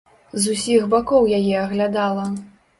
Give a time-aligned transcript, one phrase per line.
[0.45, 2.29] З усіх бакоў яе аглядала.